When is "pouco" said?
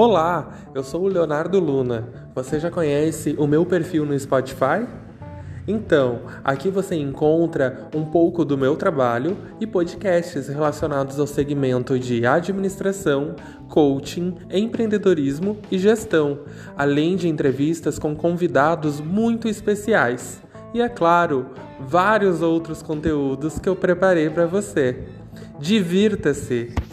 8.04-8.44